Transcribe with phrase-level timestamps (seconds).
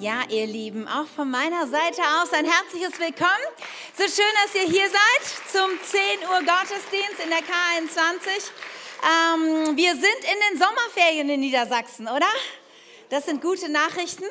[0.00, 3.30] Ja, ihr Lieben, auch von meiner Seite aus ein herzliches Willkommen.
[3.96, 8.50] So schön, dass ihr hier seid zum 10 Uhr Gottesdienst in der K21.
[9.02, 12.26] Ähm, wir sind in den Sommerferien in Niedersachsen, oder?
[13.10, 14.24] Das sind gute Nachrichten.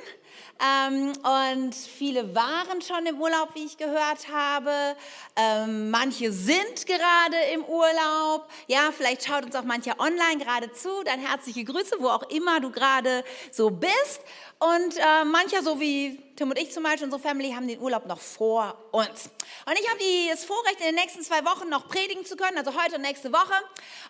[0.61, 4.95] Ähm, und viele waren schon im Urlaub, wie ich gehört habe.
[5.35, 8.47] Ähm, manche sind gerade im Urlaub.
[8.67, 11.03] Ja, vielleicht schaut uns auch mancher online gerade zu.
[11.03, 14.21] Dann herzliche Grüße, wo auch immer du gerade so bist.
[14.61, 18.05] Und äh, mancher, so wie Tim und ich zum Beispiel, unsere Family, haben den Urlaub
[18.05, 19.29] noch vor uns.
[19.65, 22.71] Und ich habe das Vorrecht, in den nächsten zwei Wochen noch predigen zu können, also
[22.79, 23.53] heute und nächste Woche.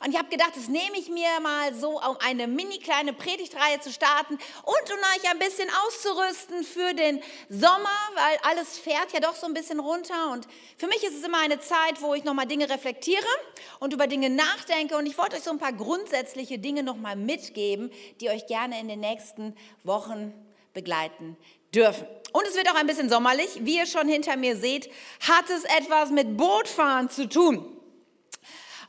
[0.04, 3.80] Und ich habe gedacht, das nehme ich mir mal so, um eine mini kleine Predigtreihe
[3.80, 9.22] zu starten und um euch ein bisschen auszurüsten für den Sommer, weil alles fährt ja
[9.22, 10.32] doch so ein bisschen runter.
[10.32, 13.24] Und für mich ist es immer eine Zeit, wo ich nochmal Dinge reflektiere
[13.80, 14.98] und über Dinge nachdenke.
[14.98, 18.90] Und ich wollte euch so ein paar grundsätzliche Dinge nochmal mitgeben, die euch gerne in
[18.90, 20.34] den nächsten Wochen
[20.74, 21.38] begleiten
[21.74, 22.08] dürfen.
[22.34, 23.60] Und es wird auch ein bisschen sommerlich.
[23.62, 24.90] Wie ihr schon hinter mir seht,
[25.22, 27.78] hat es etwas mit Bootfahren zu tun.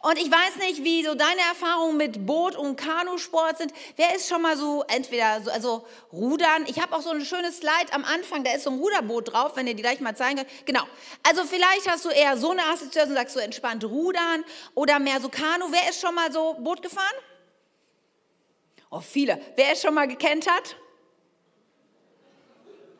[0.04, 3.72] Und ich weiß nicht, wie so deine Erfahrungen mit Boot- und Kanusport sind.
[3.94, 6.64] Wer ist schon mal so entweder so, also Rudern?
[6.66, 9.52] Ich habe auch so ein schönes Slide am Anfang, da ist so ein Ruderboot drauf,
[9.54, 10.66] wenn ihr die gleich mal zeigen könnt.
[10.66, 10.82] Genau.
[11.22, 15.20] Also vielleicht hast du eher so eine Assoziation und sagst so entspannt Rudern oder mehr
[15.20, 15.66] so Kanu.
[15.70, 17.14] Wer ist schon mal so Boot gefahren?
[18.90, 19.40] Oh, viele.
[19.54, 20.76] Wer ist schon mal gekentert?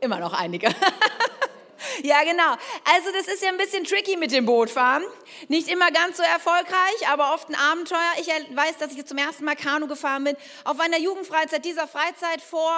[0.03, 0.67] Immer noch einige.
[2.03, 2.56] ja, genau.
[2.92, 5.05] Also das ist ja ein bisschen tricky mit dem Bootfahren.
[5.47, 8.12] Nicht immer ganz so erfolgreich, aber oft ein Abenteuer.
[8.20, 10.36] Ich weiß, dass ich zum ersten Mal Kanu gefahren bin.
[10.64, 12.77] Auf einer Jugendfreizeit dieser Freizeit vor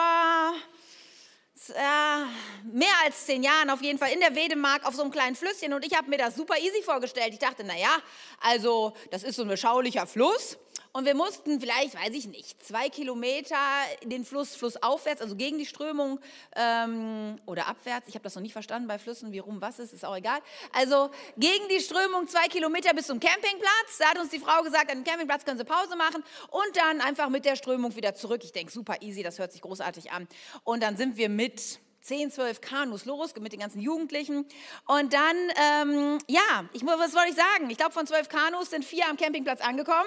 [2.64, 5.72] mehr als zehn Jahren auf jeden Fall in der Wedemark auf so einem kleinen Flüsschen
[5.72, 7.32] und ich habe mir das super easy vorgestellt.
[7.32, 7.96] Ich dachte, naja,
[8.40, 10.58] also das ist so ein beschaulicher Fluss
[10.96, 13.56] und wir mussten vielleicht, weiß ich nicht, zwei Kilometer
[14.04, 16.20] den Fluss flussaufwärts, also gegen die Strömung
[16.54, 18.06] ähm, oder abwärts.
[18.06, 20.38] Ich habe das noch nicht verstanden bei Flüssen, wie rum was ist, ist auch egal.
[20.72, 23.98] Also gegen die Strömung zwei Kilometer bis zum Campingplatz.
[23.98, 27.00] Da hat uns die Frau gesagt, an dem Campingplatz können Sie Pause machen und dann
[27.00, 28.42] einfach mit der Strömung wieder zurück.
[28.44, 30.28] Ich denke, super easy, das hört sich großartig an.
[30.62, 34.46] Und dann sind wir mit 10, 12 Kanus los mit den ganzen Jugendlichen.
[34.86, 37.68] Und dann, ähm, ja, ich, was wollte ich sagen?
[37.68, 40.06] Ich glaube, von 12 Kanus sind vier am Campingplatz angekommen.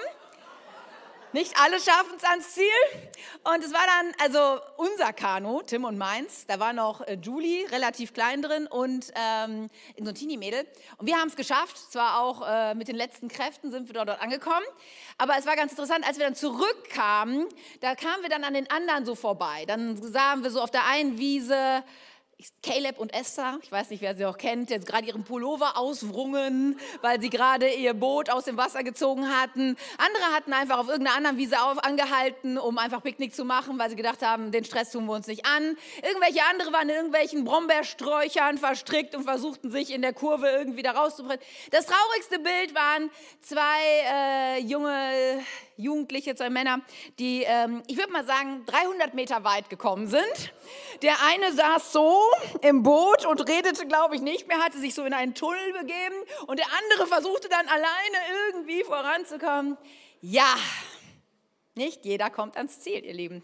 [1.32, 2.64] Nicht alle schaffen es ans Ziel.
[3.44, 7.70] Und es war dann, also unser Kanu, Tim und meins, da war noch äh, Julie,
[7.70, 9.68] relativ klein drin und ähm,
[9.98, 10.66] so ein Teenie-Mädel.
[10.96, 14.08] Und wir haben es geschafft, zwar auch äh, mit den letzten Kräften sind wir dort,
[14.08, 14.64] dort angekommen,
[15.18, 17.46] aber es war ganz interessant, als wir dann zurückkamen,
[17.80, 19.64] da kamen wir dann an den anderen so vorbei.
[19.66, 21.82] Dann sahen wir so auf der einen Wiese
[22.62, 26.78] Caleb und Esther, ich weiß nicht, wer sie auch kennt, jetzt gerade ihren Pullover auswrungen,
[27.00, 29.76] weil sie gerade ihr Boot aus dem Wasser gezogen hatten.
[29.98, 33.90] Andere hatten einfach auf irgendeiner anderen Wiese auf, angehalten, um einfach Picknick zu machen, weil
[33.90, 35.76] sie gedacht haben, den Stress tun wir uns nicht an.
[36.02, 40.92] Irgendwelche andere waren in irgendwelchen Brombeersträuchern verstrickt und versuchten sich in der Kurve irgendwie da
[40.92, 41.42] rauszubrechen.
[41.72, 43.10] Das traurigste Bild waren
[43.40, 45.42] zwei äh, junge
[45.78, 46.80] Jugendliche, zwei Männer,
[47.20, 50.52] die, ähm, ich würde mal sagen, 300 Meter weit gekommen sind.
[51.02, 52.20] Der eine saß so
[52.62, 56.16] im Boot und redete, glaube ich, nicht mehr, hatte sich so in einen Tunnel begeben
[56.48, 59.78] und der andere versuchte dann alleine irgendwie voranzukommen.
[60.20, 60.56] Ja,
[61.76, 63.42] nicht jeder kommt ans Ziel, ihr Lieben.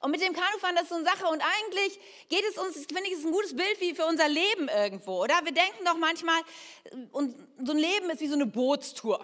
[0.00, 1.26] Und mit dem Kanufahren, das ist so eine Sache.
[1.26, 2.00] Und eigentlich
[2.30, 5.34] geht es uns, finde ich, ist ein gutes Bild wie für unser Leben irgendwo, oder?
[5.44, 6.40] Wir denken doch manchmal,
[7.12, 9.20] so ein Leben ist wie so eine Bootstour.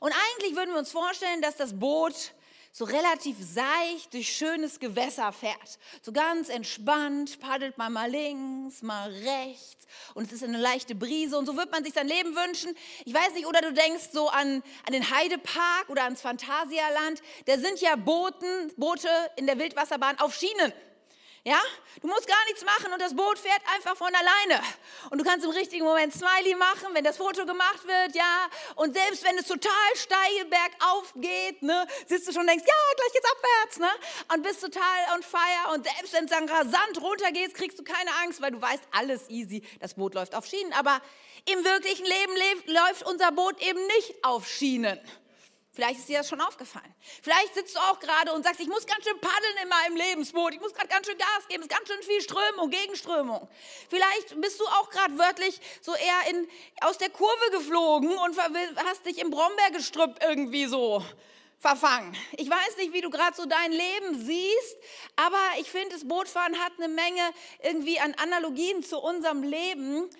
[0.00, 2.32] Und eigentlich würden wir uns vorstellen, dass das Boot
[2.72, 5.78] so relativ seicht durch schönes Gewässer fährt.
[6.02, 11.36] So ganz entspannt, paddelt man mal links, mal rechts und es ist eine leichte Brise
[11.36, 12.76] und so wird man sich sein Leben wünschen.
[13.04, 17.20] Ich weiß nicht, oder du denkst so an, an den Heidepark oder ans Phantasialand.
[17.46, 20.72] Da sind ja Booten, Boote in der Wildwasserbahn auf Schienen.
[21.42, 21.58] Ja,
[22.02, 24.62] du musst gar nichts machen und das Boot fährt einfach von alleine.
[25.08, 28.46] Und du kannst im richtigen Moment Smiley machen, wenn das Foto gemacht wird, ja.
[28.74, 32.74] Und selbst wenn es total steil bergauf geht, ne, sitzt du schon und denkst, ja,
[32.94, 34.34] gleich geht's abwärts, ne?
[34.34, 35.72] Und bist total on fire.
[35.72, 39.30] Und selbst wenn es dann rasant runtergeht, kriegst du keine Angst, weil du weißt, alles
[39.30, 39.66] easy.
[39.80, 40.74] Das Boot läuft auf Schienen.
[40.74, 41.00] Aber
[41.46, 42.34] im wirklichen Leben
[42.66, 45.00] läuft unser Boot eben nicht auf Schienen.
[45.72, 46.92] Vielleicht ist dir das schon aufgefallen.
[47.22, 50.52] Vielleicht sitzt du auch gerade und sagst, ich muss ganz schön paddeln in meinem Lebensboot.
[50.52, 51.62] Ich muss gerade ganz schön Gas geben.
[51.62, 53.48] Es ist ganz schön viel Strömung, Gegenströmung.
[53.88, 56.48] Vielleicht bist du auch gerade wörtlich so eher in,
[56.80, 58.36] aus der Kurve geflogen und
[58.84, 61.04] hast dich im Brombeergestrüpp irgendwie so
[61.60, 62.16] verfangen.
[62.36, 64.76] Ich weiß nicht, wie du gerade so dein Leben siehst,
[65.14, 67.22] aber ich finde, das Bootfahren hat eine Menge
[67.62, 70.10] irgendwie an Analogien zu unserem Leben.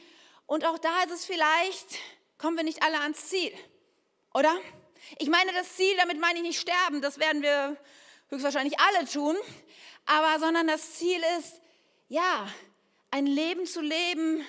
[0.47, 1.99] Und auch da ist es vielleicht,
[2.39, 3.53] kommen wir nicht alle ans Ziel,
[4.33, 4.55] oder?
[5.19, 7.77] Ich meine das Ziel, damit meine ich nicht sterben, das werden wir
[8.29, 9.37] höchstwahrscheinlich alle tun,
[10.07, 11.61] aber sondern das Ziel ist,
[12.09, 12.49] ja,
[13.11, 14.45] ein Leben zu leben,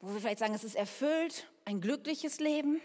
[0.00, 2.80] wo wir vielleicht sagen, es ist erfüllt, ein glückliches Leben.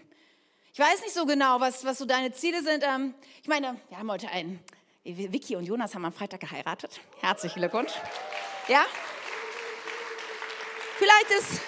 [0.73, 2.83] Ich weiß nicht so genau, was, was so deine Ziele sind.
[2.83, 4.63] Ähm, ich meine, wir haben heute einen,
[5.03, 7.01] Vicky und Jonas haben am Freitag geheiratet.
[7.19, 7.91] Herzlichen Glückwunsch.
[8.67, 8.85] Ja?
[10.97, 11.61] Vielleicht ist,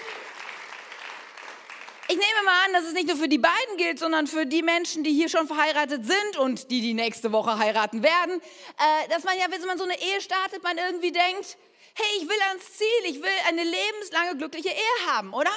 [2.14, 4.62] ich nehme mal an, dass es nicht nur für die beiden gilt, sondern für die
[4.62, 9.24] Menschen, die hier schon verheiratet sind und die, die nächste Woche heiraten werden, äh, dass
[9.24, 11.58] man ja, wenn man so eine Ehe startet, man irgendwie denkt,
[11.96, 15.50] hey, ich will ans Ziel, ich will eine lebenslange glückliche Ehe haben, oder?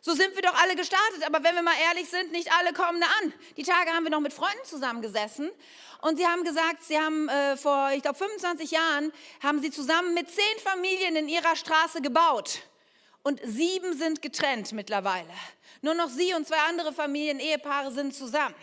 [0.00, 3.00] So sind wir doch alle gestartet, aber wenn wir mal ehrlich sind, nicht alle kommen
[3.00, 3.34] da an.
[3.56, 5.50] Die Tage haben wir noch mit Freunden zusammengesessen
[6.02, 9.12] und sie haben gesagt, sie haben äh, vor, ich glaube, 25 Jahren,
[9.42, 12.60] haben sie zusammen mit zehn Familien in ihrer Straße gebaut.
[13.22, 15.28] Und sieben sind getrennt mittlerweile.
[15.82, 18.54] Nur noch sie und zwei andere Familien, Ehepaare sind zusammen.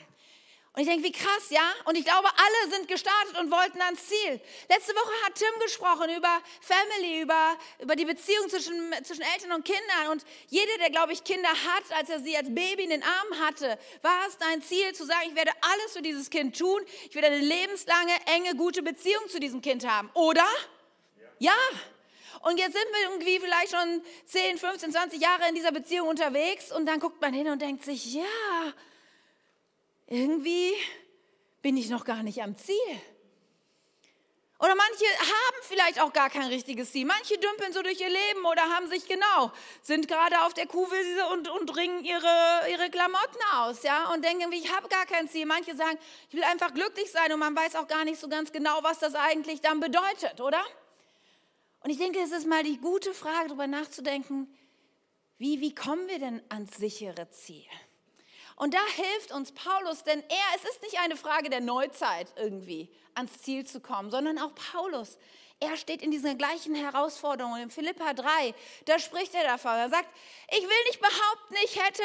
[0.78, 1.74] Und ich denke, wie krass, ja?
[1.86, 4.40] Und ich glaube, alle sind gestartet und wollten ans Ziel.
[4.70, 9.66] Letzte Woche hat Tim gesprochen über Family, über, über die Beziehung zwischen, zwischen Eltern und
[9.66, 10.12] Kindern.
[10.12, 13.44] Und jeder, der, glaube ich, Kinder hat, als er sie als Baby in den Armen
[13.44, 16.80] hatte, war es dein Ziel zu sagen, ich werde alles für dieses Kind tun.
[17.10, 20.12] Ich werde eine lebenslange, enge, gute Beziehung zu diesem Kind haben.
[20.14, 20.46] Oder?
[21.40, 21.52] ja.
[21.54, 21.97] ja.
[22.48, 26.72] Und jetzt sind wir irgendwie vielleicht schon 10, 15, 20 Jahre in dieser Beziehung unterwegs
[26.72, 28.24] und dann guckt man hin und denkt sich, ja,
[30.06, 30.72] irgendwie
[31.62, 33.02] bin ich noch gar nicht am Ziel.
[34.60, 37.06] Oder manche haben vielleicht auch gar kein richtiges Ziel.
[37.06, 39.52] Manche dümpeln so durch ihr Leben oder haben sich genau,
[39.82, 44.50] sind gerade auf der Kuhwiese und, und ringen ihre, ihre Klamotten aus, ja, und denken,
[44.54, 45.46] ich habe gar kein Ziel.
[45.46, 46.00] Manche sagen,
[46.30, 49.00] ich will einfach glücklich sein und man weiß auch gar nicht so ganz genau, was
[49.00, 50.64] das eigentlich dann bedeutet, oder?
[51.88, 54.54] Und ich denke, es ist mal die gute Frage, darüber nachzudenken,
[55.38, 57.64] wie, wie kommen wir denn ans sichere Ziel?
[58.58, 62.94] Und da hilft uns Paulus, denn er, es ist nicht eine Frage der Neuzeit irgendwie
[63.14, 65.18] ans Ziel zu kommen, sondern auch Paulus.
[65.62, 67.56] Er steht in dieser gleichen Herausforderung.
[67.56, 68.54] In Philippa 3,
[68.84, 69.72] da spricht er davon.
[69.72, 70.10] Er sagt,
[70.52, 72.04] ich will nicht behaupten, ich hätte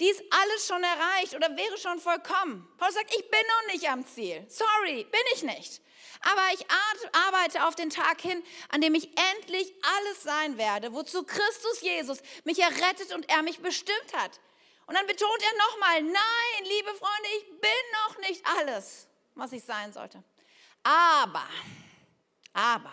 [0.00, 2.66] dies alles schon erreicht oder wäre schon vollkommen.
[2.78, 4.44] Paulus sagt, ich bin noch nicht am Ziel.
[4.48, 5.82] Sorry, bin ich nicht.
[6.22, 6.64] Aber ich
[7.26, 12.18] arbeite auf den Tag hin, an dem ich endlich alles sein werde, wozu Christus Jesus
[12.44, 14.38] mich errettet und er mich bestimmt hat.
[14.86, 17.70] Und dann betont er nochmal, nein, liebe Freunde, ich bin
[18.08, 20.22] noch nicht alles, was ich sein sollte.
[20.82, 21.48] Aber,
[22.52, 22.92] aber,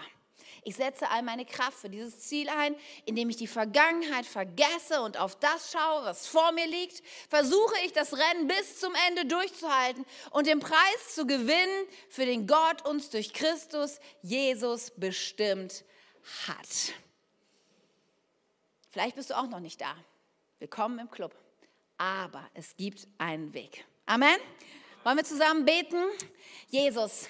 [0.68, 2.76] ich setze all meine Kraft für dieses Ziel ein,
[3.06, 7.02] indem ich die Vergangenheit vergesse und auf das schaue, was vor mir liegt.
[7.30, 12.48] Versuche ich das Rennen bis zum Ende durchzuhalten und den Preis zu gewinnen, für den
[12.48, 15.84] Gott uns durch Christus Jesus bestimmt
[16.48, 16.94] hat.
[18.90, 19.96] Vielleicht bist du auch noch nicht da.
[20.60, 21.34] Willkommen im Club
[21.98, 23.86] aber es gibt einen Weg.
[24.06, 24.38] Amen.
[25.04, 26.04] Wollen wir zusammen beten?
[26.70, 27.28] Jesus,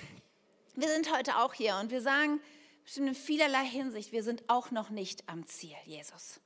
[0.76, 2.42] wir sind heute auch hier und wir sagen
[2.88, 6.40] bestimmt in vielerlei Hinsicht, wir sind auch noch nicht am Ziel, Jesus.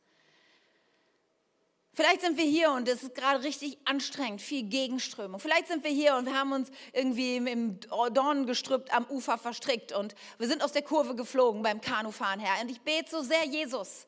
[1.94, 5.40] Vielleicht sind wir hier und es ist gerade richtig anstrengend, viel Gegenströmung.
[5.40, 10.16] Vielleicht sind wir hier und wir haben uns irgendwie im Dornengestrüpp am Ufer verstrickt und
[10.40, 12.54] wir sind aus der Kurve geflogen beim Kanufahren her.
[12.60, 14.08] Und ich bete so sehr, Jesus,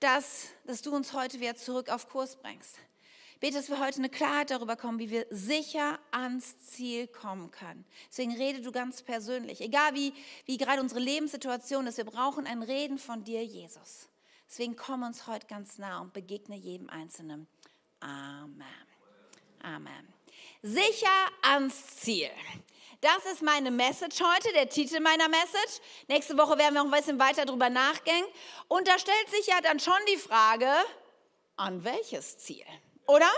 [0.00, 2.76] dass, dass du uns heute wieder zurück auf Kurs bringst
[3.40, 7.84] bete, dass wir heute eine Klarheit darüber kommen, wie wir sicher ans Ziel kommen können.
[8.10, 9.60] Deswegen rede du ganz persönlich.
[9.60, 10.12] Egal wie,
[10.44, 14.08] wie gerade unsere Lebenssituation ist, wir brauchen ein Reden von dir, Jesus.
[14.48, 17.46] Deswegen komm uns heute ganz nah und begegne jedem Einzelnen.
[18.00, 18.64] Amen.
[19.62, 20.14] Amen.
[20.62, 21.08] Sicher
[21.42, 22.30] ans Ziel.
[23.00, 25.80] Das ist meine Message heute, der Titel meiner Message.
[26.08, 28.28] Nächste Woche werden wir noch ein bisschen weiter darüber nachdenken.
[28.68, 30.70] Und da stellt sich ja dann schon die Frage,
[31.56, 32.66] an welches Ziel?
[33.06, 33.30] Oder?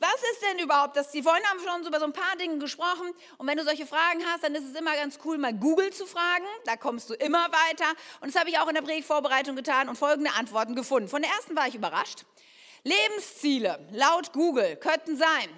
[0.00, 1.22] Was ist denn überhaupt das Ziel?
[1.22, 3.12] Vorhin haben wir schon über so ein paar Dinge gesprochen.
[3.38, 6.06] Und wenn du solche Fragen hast, dann ist es immer ganz cool, mal Google zu
[6.06, 6.44] fragen.
[6.64, 7.86] Da kommst du immer weiter.
[8.20, 11.08] Und das habe ich auch in der Predigtvorbereitung getan und folgende Antworten gefunden.
[11.08, 12.24] Von der ersten war ich überrascht.
[12.82, 15.48] Lebensziele laut Google könnten sein.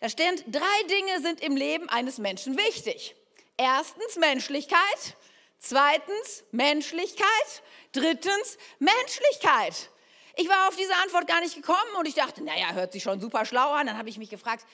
[0.00, 3.16] Da steht, drei Dinge sind im Leben eines Menschen wichtig.
[3.56, 5.16] Erstens Menschlichkeit.
[5.58, 7.62] Zweitens Menschlichkeit.
[7.92, 9.90] Drittens Menschlichkeit.
[10.36, 13.20] Ich war auf diese Antwort gar nicht gekommen und ich dachte, naja, hört sich schon
[13.20, 13.86] super schlau an.
[13.86, 14.64] Dann habe ich mich gefragt,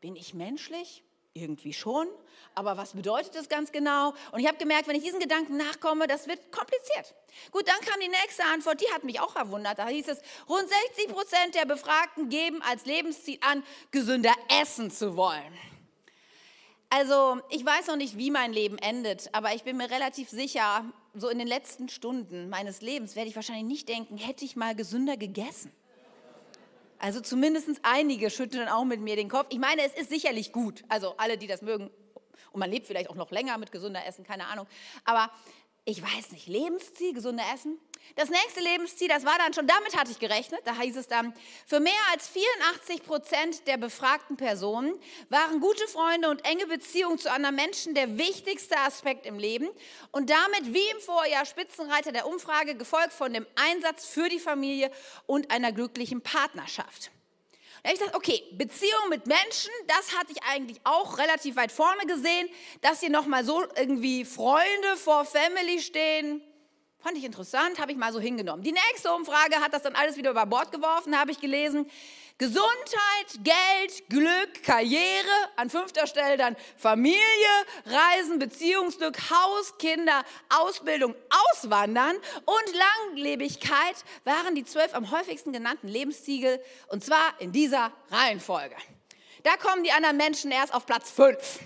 [0.00, 1.02] bin ich menschlich?
[1.32, 2.08] Irgendwie schon.
[2.54, 4.14] Aber was bedeutet das ganz genau?
[4.32, 7.14] Und ich habe gemerkt, wenn ich diesen Gedanken nachkomme, das wird kompliziert.
[7.50, 9.78] Gut, dann kam die nächste Antwort, die hat mich auch verwundert.
[9.78, 15.16] Da hieß es, rund 60 Prozent der Befragten geben als Lebensziel an, gesünder essen zu
[15.16, 15.58] wollen.
[16.88, 20.84] Also ich weiß noch nicht, wie mein Leben endet, aber ich bin mir relativ sicher,
[21.18, 24.74] so in den letzten Stunden meines Lebens werde ich wahrscheinlich nicht denken, hätte ich mal
[24.74, 25.72] gesünder gegessen.
[26.98, 29.46] Also zumindest einige schütteln auch mit mir den Kopf.
[29.50, 30.84] Ich meine, es ist sicherlich gut.
[30.88, 31.90] Also alle, die das mögen.
[32.52, 34.66] Und man lebt vielleicht auch noch länger mit gesünder Essen, keine Ahnung.
[35.04, 35.30] Aber
[35.88, 37.78] ich weiß nicht, Lebensziel, gesunde Essen.
[38.16, 41.32] Das nächste Lebensziel, das war dann schon, damit hatte ich gerechnet, da hieß es dann,
[41.64, 47.30] für mehr als 84 Prozent der befragten Personen waren gute Freunde und enge Beziehungen zu
[47.30, 49.68] anderen Menschen der wichtigste Aspekt im Leben
[50.10, 54.90] und damit wie im Vorjahr Spitzenreiter der Umfrage, gefolgt von dem Einsatz für die Familie
[55.26, 57.12] und einer glücklichen Partnerschaft.
[57.86, 62.04] Da ich gesagt, okay, Beziehung mit Menschen, das hatte ich eigentlich auch relativ weit vorne
[62.04, 62.48] gesehen,
[62.80, 66.42] dass hier nochmal so irgendwie Freunde vor Family stehen.
[66.98, 68.64] Fand ich interessant, habe ich mal so hingenommen.
[68.64, 71.88] Die nächste Umfrage hat das dann alles wieder über Bord geworfen, habe ich gelesen.
[72.38, 75.24] Gesundheit, Geld, Glück, Karriere,
[75.56, 77.16] an fünfter Stelle dann Familie,
[77.86, 81.14] Reisen, Beziehungsglück, Haus, Kinder, Ausbildung,
[81.52, 82.14] Auswandern
[82.44, 82.74] und
[83.08, 88.76] Langlebigkeit waren die zwölf am häufigsten genannten Lebensziegel und zwar in dieser Reihenfolge.
[89.42, 91.60] Da kommen die anderen Menschen erst auf Platz fünf.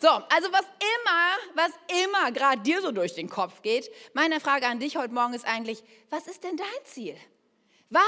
[0.00, 1.72] So, also was immer, was
[2.04, 5.44] immer gerade dir so durch den Kopf geht, meine Frage an dich heute Morgen ist
[5.44, 7.16] eigentlich, was ist denn dein Ziel?
[7.90, 8.00] Was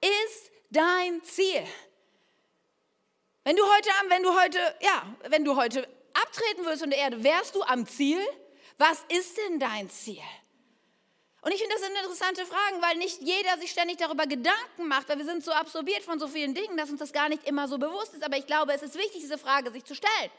[0.00, 1.64] ist dein Ziel.
[3.44, 7.22] Wenn du heute, wenn du heute, ja, wenn du heute abtreten würdest von der Erde,
[7.22, 8.20] wärst du am Ziel?
[8.78, 10.22] Was ist denn dein Ziel?
[11.42, 15.10] Und ich finde, das sind interessante Fragen, weil nicht jeder sich ständig darüber Gedanken macht,
[15.10, 17.68] weil wir sind so absorbiert von so vielen Dingen, dass uns das gar nicht immer
[17.68, 18.24] so bewusst ist.
[18.24, 20.30] Aber ich glaube, es ist wichtig, diese Frage sich zu stellen.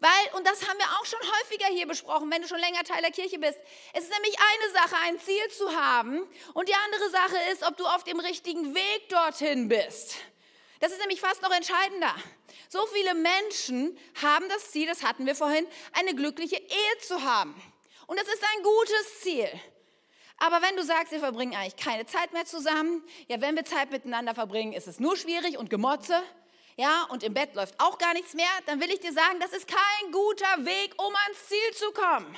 [0.00, 3.02] Weil, und das haben wir auch schon häufiger hier besprochen, wenn du schon länger Teil
[3.02, 3.58] der Kirche bist.
[3.92, 7.76] Es ist nämlich eine Sache, ein Ziel zu haben und die andere Sache ist, ob
[7.76, 10.16] du auf dem richtigen Weg dorthin bist.
[10.80, 12.14] Das ist nämlich fast noch entscheidender.
[12.70, 17.54] So viele Menschen haben das Ziel, das hatten wir vorhin, eine glückliche Ehe zu haben.
[18.06, 19.48] Und das ist ein gutes Ziel.
[20.38, 23.90] Aber wenn du sagst, wir verbringen eigentlich keine Zeit mehr zusammen, ja, wenn wir Zeit
[23.90, 26.22] miteinander verbringen, ist es nur schwierig und Gemotze,
[26.80, 29.52] ja, und im Bett läuft auch gar nichts mehr, dann will ich dir sagen, das
[29.52, 32.34] ist kein guter Weg, um ans Ziel zu kommen.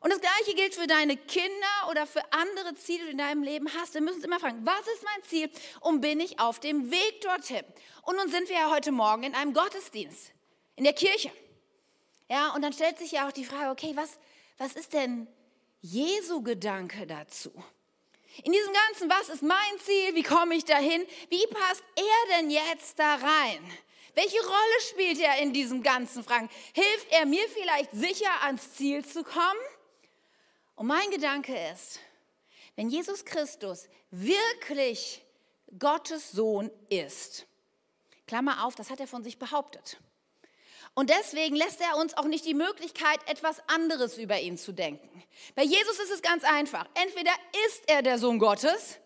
[0.00, 3.42] Und das Gleiche gilt für deine Kinder oder für andere Ziele, die du in deinem
[3.42, 3.94] Leben hast.
[3.94, 7.22] Wir müssen uns immer fragen, was ist mein Ziel und bin ich auf dem Weg
[7.22, 7.64] dorthin?
[8.02, 10.32] Und nun sind wir ja heute Morgen in einem Gottesdienst,
[10.76, 11.32] in der Kirche.
[12.28, 14.18] Ja, und dann stellt sich ja auch die Frage, okay, was,
[14.58, 15.26] was ist denn
[15.80, 17.50] Jesu Gedanke dazu?
[18.44, 20.14] In diesem Ganzen, was ist mein Ziel?
[20.14, 21.06] Wie komme ich dahin?
[21.28, 23.72] Wie passt er denn jetzt da rein?
[24.14, 26.48] Welche Rolle spielt er in diesem ganzen Fragen?
[26.72, 29.60] Hilft er mir vielleicht sicher ans Ziel zu kommen?
[30.74, 32.00] Und mein Gedanke ist,
[32.76, 35.22] wenn Jesus Christus wirklich
[35.78, 37.46] Gottes Sohn ist,
[38.26, 39.98] Klammer auf, das hat er von sich behauptet.
[40.98, 45.22] Und deswegen lässt er uns auch nicht die Möglichkeit, etwas anderes über ihn zu denken.
[45.54, 46.88] Bei Jesus ist es ganz einfach.
[46.94, 47.32] Entweder
[47.68, 48.98] ist er der Sohn Gottes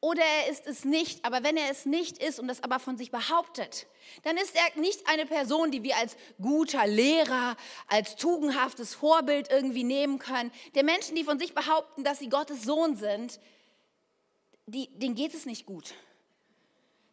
[0.00, 1.24] oder er ist es nicht.
[1.24, 3.86] Aber wenn er es nicht ist und das aber von sich behauptet,
[4.24, 9.84] dann ist er nicht eine Person, die wir als guter Lehrer, als tugendhaftes Vorbild irgendwie
[9.84, 10.50] nehmen können.
[10.74, 13.38] Der Menschen, die von sich behaupten, dass sie Gottes Sohn sind,
[14.66, 15.94] die, denen geht es nicht gut.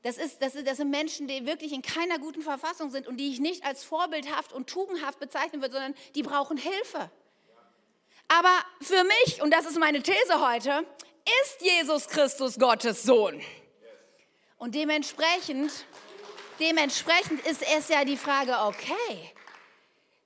[0.05, 3.17] Das, ist, das, ist, das sind Menschen, die wirklich in keiner guten Verfassung sind und
[3.17, 7.09] die ich nicht als vorbildhaft und tugendhaft bezeichnen würde, sondern die brauchen Hilfe.
[8.27, 10.85] Aber für mich, und das ist meine These heute,
[11.41, 13.41] ist Jesus Christus Gottes Sohn.
[14.59, 15.71] Und dementsprechend,
[16.59, 19.33] dementsprechend ist es ja die Frage, okay,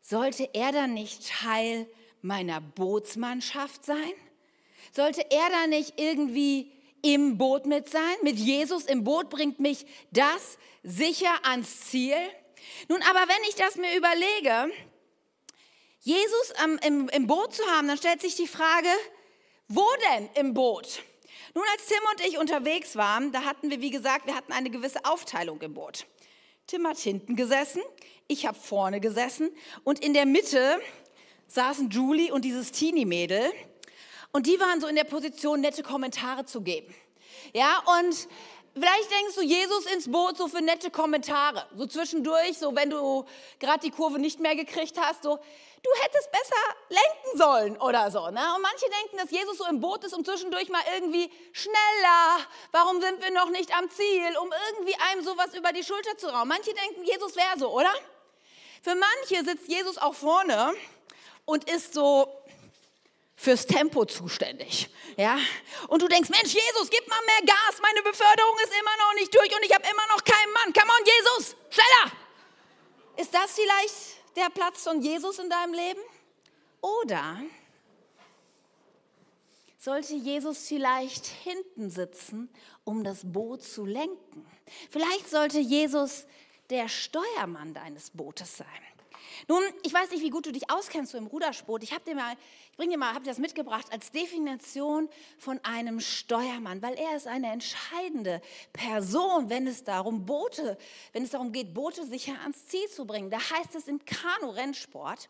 [0.02, 1.88] sollte er dann nicht Teil
[2.22, 4.12] meiner Bootsmannschaft sein?
[4.92, 6.70] Sollte er dann nicht irgendwie
[7.02, 8.16] im Boot mit sein.
[8.22, 12.18] Mit Jesus im Boot bringt mich das sicher ans Ziel.
[12.88, 14.72] Nun, aber wenn ich das mir überlege,
[16.02, 18.90] Jesus ähm, im, im Boot zu haben, dann stellt sich die Frage,
[19.68, 21.04] wo denn im Boot?
[21.54, 24.70] Nun, als Tim und ich unterwegs waren, da hatten wir, wie gesagt, wir hatten eine
[24.70, 26.06] gewisse Aufteilung im Boot.
[26.68, 27.82] Tim hat hinten gesessen,
[28.28, 29.50] ich habe vorne gesessen
[29.84, 30.80] und in der Mitte
[31.48, 33.52] saßen Julie und dieses Teenie-Mädel.
[34.32, 36.94] Und die waren so in der Position, nette Kommentare zu geben.
[37.54, 38.28] Ja, und
[38.74, 41.66] vielleicht denkst du Jesus ins Boot so für nette Kommentare.
[41.76, 43.26] So zwischendurch, so wenn du
[43.60, 45.38] gerade die Kurve nicht mehr gekriegt hast, so,
[45.84, 46.56] du hättest besser
[46.90, 48.30] lenken sollen oder so.
[48.30, 48.42] Ne?
[48.56, 53.02] Und manche denken, dass Jesus so im Boot ist, um zwischendurch mal irgendwie schneller, warum
[53.02, 56.50] sind wir noch nicht am Ziel, um irgendwie einem sowas über die Schulter zu rauben.
[56.50, 57.94] Manche denken, Jesus wäre so, oder?
[58.84, 60.74] Für manche sitzt Jesus auch vorne
[61.46, 62.28] und ist so
[63.40, 64.90] fürs Tempo zuständig.
[65.16, 65.40] Ja?
[65.88, 69.34] Und du denkst, Mensch, Jesus, gib mal mehr Gas, meine Beförderung ist immer noch nicht
[69.34, 70.74] durch und ich habe immer noch keinen Mann.
[70.74, 72.12] Come on, Jesus, schneller!
[73.16, 76.02] Ist das vielleicht der Platz von Jesus in deinem Leben?
[76.82, 77.42] Oder
[79.78, 82.50] sollte Jesus vielleicht hinten sitzen,
[82.84, 84.46] um das Boot zu lenken?
[84.90, 86.26] Vielleicht sollte Jesus
[86.70, 88.68] der Steuermann deines Bootes sein.
[89.50, 91.82] Nun, ich weiß nicht, wie gut du dich auskennst so im Rudersport.
[91.82, 92.36] Ich habe dir mal,
[92.70, 97.26] ich bringe dir mal, habe das mitgebracht als Definition von einem Steuermann, weil er ist
[97.26, 98.42] eine entscheidende
[98.74, 100.78] Person, wenn es darum Boote,
[101.14, 103.32] wenn es darum geht, Boote sicher ans Ziel zu bringen.
[103.32, 105.30] Da heißt es im Kanu-Rennsport,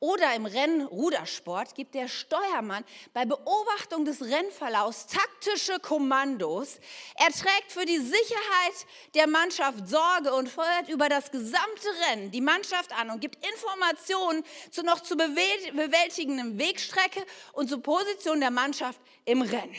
[0.00, 6.78] oder im Rennrudersport gibt der Steuermann bei Beobachtung des Rennverlaufs taktische Kommandos.
[7.16, 12.40] Er trägt für die Sicherheit der Mannschaft Sorge und feuert über das gesamte Rennen die
[12.40, 19.00] Mannschaft an und gibt Informationen zu noch zu bewältigenden Wegstrecke und zur Position der Mannschaft
[19.24, 19.76] im Rennen.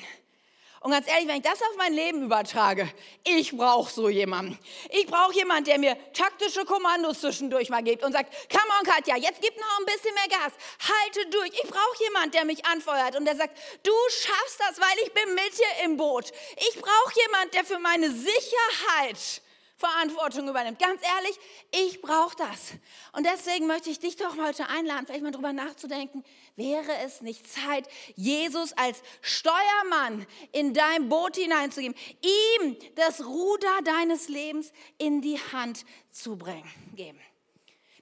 [0.82, 2.90] Und ganz ehrlich, wenn ich das auf mein Leben übertrage,
[3.26, 4.58] ich brauche so jemanden.
[4.92, 9.18] Ich brauche jemanden, der mir taktische Kommandos zwischendurch mal gibt und sagt, come on Katja,
[9.18, 11.50] jetzt gib noch ein bisschen mehr Gas, halte durch.
[11.52, 15.36] Ich brauche jemanden, der mich anfeuert und der sagt, du schaffst das, weil ich bin
[15.36, 16.32] mit dir im Boot.
[16.56, 19.42] Ich brauche jemanden, der für meine Sicherheit
[19.80, 20.78] Verantwortung übernimmt.
[20.78, 21.40] Ganz ehrlich,
[21.72, 22.74] ich brauche das.
[23.14, 26.26] Und deswegen möchte ich dich doch heute einladen, vielleicht mal drüber nachzudenken,
[26.60, 34.30] wäre es nicht Zeit, Jesus als Steuermann in dein Boot hineinzugeben, ihm das Ruder deines
[34.30, 37.20] Lebens in die Hand zu bringen, geben.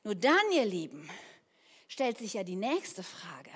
[0.04, 1.10] Nur dann, ihr Lieben,
[1.88, 3.52] stellt sich ja die nächste Frage.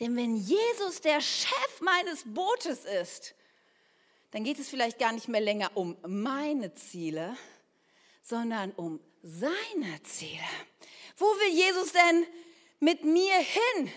[0.00, 3.34] Denn wenn Jesus der Chef meines Bootes ist,
[4.30, 7.36] dann geht es vielleicht gar nicht mehr länger um meine Ziele,
[8.22, 10.42] sondern um seine Ziele.
[11.16, 12.26] Wo will Jesus denn
[12.80, 13.90] mit mir hin?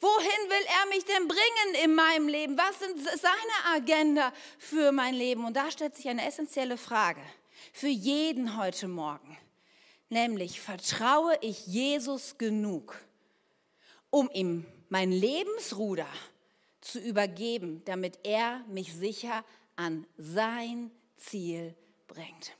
[0.00, 2.58] Wohin will er mich denn bringen in meinem Leben?
[2.58, 5.44] Was ist seine Agenda für mein Leben?
[5.44, 7.22] Und da stellt sich eine essentielle Frage
[7.72, 9.38] für jeden heute Morgen.
[10.08, 12.96] Nämlich, vertraue ich Jesus genug,
[14.10, 16.06] um ihm mein Lebensruder
[16.80, 21.74] zu übergeben, damit er mich sicher an sein Ziel
[22.06, 22.56] bringt.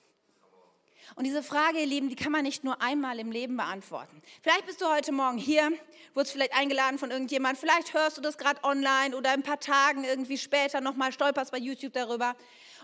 [1.14, 4.20] Und diese Frage, ihr Lieben, die kann man nicht nur einmal im Leben beantworten.
[4.42, 5.70] Vielleicht bist du heute Morgen hier,
[6.14, 10.04] wurdest vielleicht eingeladen von irgendjemand, vielleicht hörst du das gerade online oder ein paar Tagen
[10.04, 12.34] irgendwie später nochmal stolperst bei YouTube darüber.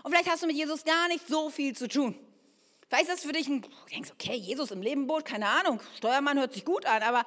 [0.03, 2.15] Und vielleicht hast du mit Jesus gar nicht so viel zu tun.
[2.87, 6.39] Vielleicht ist das für dich ein, du denkst, okay, Jesus im Lebenboot, keine Ahnung, Steuermann
[6.39, 7.25] hört sich gut an, aber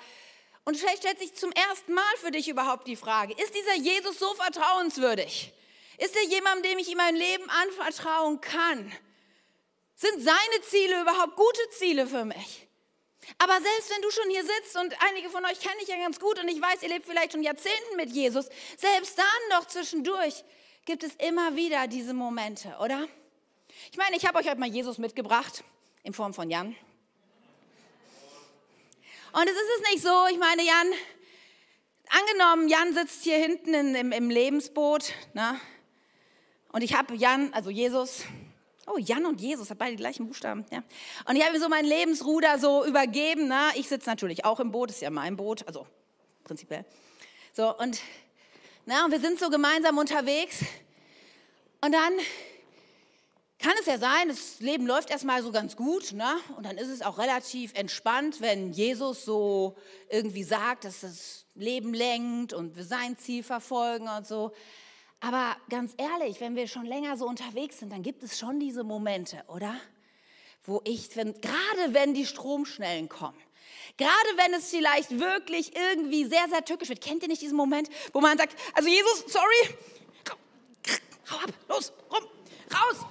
[0.64, 4.18] und vielleicht stellt sich zum ersten Mal für dich überhaupt die Frage, ist dieser Jesus
[4.18, 5.53] so vertrauenswürdig?
[5.99, 8.92] Ist er jemand, dem ich ihm mein Leben anvertrauen kann?
[9.96, 12.68] Sind seine Ziele überhaupt gute Ziele für mich?
[13.38, 16.20] Aber selbst wenn du schon hier sitzt und einige von euch kenne ich ja ganz
[16.20, 20.44] gut und ich weiß, ihr lebt vielleicht schon Jahrzehnten mit Jesus, selbst dann noch zwischendurch
[20.85, 23.09] gibt es immer wieder diese Momente, oder?
[23.90, 25.64] Ich meine, ich habe euch heute mal Jesus mitgebracht
[26.04, 26.76] in Form von Jan.
[29.32, 30.87] Und es ist es nicht so, ich meine, Jan,
[32.09, 35.61] angenommen, Jan sitzt hier hinten in, im, im, Lebensboot, ne?
[36.72, 38.22] und ich habe Jan, also Jesus,
[38.87, 40.83] oh, Jan und Jesus, hat beide die gleichen Buchstaben, ja.
[41.29, 43.70] Und ich habe ihm so mein Lebensruder so übergeben, ne?
[43.75, 45.87] ich sitze natürlich auch im Boot, ist ja mein Boot, also
[46.44, 46.85] prinzipiell.
[47.53, 48.01] So, und,
[48.85, 50.64] na, und wir sind so gemeinsam unterwegs,
[51.81, 52.12] und dann
[53.59, 56.37] kann es ja sein, das Leben läuft erstmal so ganz gut, ne?
[56.57, 59.77] und dann ist es auch relativ entspannt, wenn Jesus so
[60.11, 64.53] irgendwie sagt, dass das Leben lenkt und wir sein Ziel verfolgen und so.
[65.20, 68.85] Aber ganz ehrlich, wenn wir schon länger so unterwegs sind, dann gibt es schon diese
[68.85, 69.74] Momente, oder?
[70.64, 73.38] Wo ich, wenn, gerade wenn die Stromschnellen kommen,
[73.96, 77.88] gerade wenn es vielleicht wirklich irgendwie sehr, sehr tückisch wird, kennt ihr nicht diesen Moment,
[78.12, 79.79] wo man sagt, also Jesus, sorry,
[81.31, 82.24] hau ab, los, rum,
[82.72, 83.07] raus,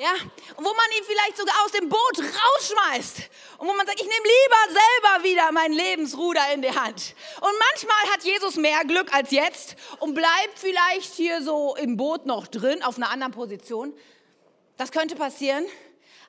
[0.00, 0.14] ja,
[0.56, 3.18] und wo man ihn vielleicht sogar aus dem Boot rausschmeißt
[3.58, 7.14] und wo man sagt, ich nehme lieber selber wieder mein Lebensruder in die Hand.
[7.40, 12.24] Und manchmal hat Jesus mehr Glück als jetzt und bleibt vielleicht hier so im Boot
[12.24, 13.92] noch drin auf einer anderen Position.
[14.78, 15.66] Das könnte passieren,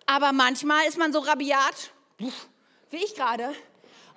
[0.06, 1.92] aber manchmal ist man so rabiat,
[2.90, 3.56] wie ich gerade,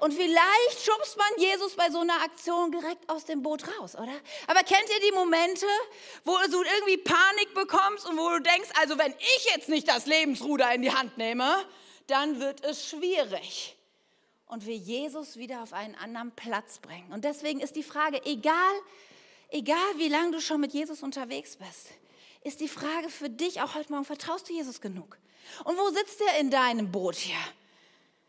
[0.04, 4.12] und vielleicht schubst man Jesus bei so einer Aktion direkt aus dem Boot raus, oder?
[4.46, 5.64] Aber kennt ihr die Momente,
[6.24, 10.04] wo du irgendwie Panik bekommst und wo du denkst, also wenn ich jetzt nicht das
[10.04, 11.56] Lebensruder in die Hand nehme,
[12.06, 13.78] dann wird es schwierig.
[14.46, 17.10] Und wir Jesus wieder auf einen anderen Platz bringen.
[17.10, 18.74] Und deswegen ist die Frage, egal,
[19.48, 21.92] egal wie lange du schon mit Jesus unterwegs bist,
[22.42, 25.16] ist die Frage für dich auch heute Morgen, vertraust du Jesus genug?
[25.64, 27.40] Und wo sitzt er in deinem Boot hier?